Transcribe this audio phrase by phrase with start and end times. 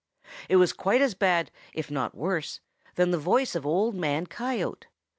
[0.49, 2.59] It was quite as bad if not worse
[2.95, 4.87] than the voice of Old Man Coyote.